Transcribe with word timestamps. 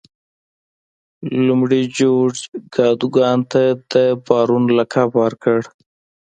لومړي 1.47 1.81
جورج 1.97 2.37
کادوګان 2.75 3.39
ته 3.51 3.61
د 3.91 3.95
بارون 4.25 4.63
لقب 4.77 5.09
ورکړ. 5.23 5.59